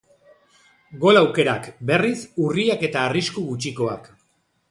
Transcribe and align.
Gol 1.03 1.19
aukerak, 1.21 1.67
berriz, 1.91 2.15
urriak 2.47 2.87
eta 2.89 3.05
arrisku 3.11 3.47
gutxikoak. 3.53 4.09